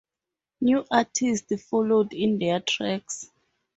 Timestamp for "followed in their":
1.69-2.59